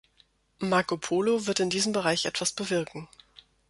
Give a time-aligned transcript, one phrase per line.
[0.59, 3.07] Marco Polo wird in diesem Bereich etwas bewirken.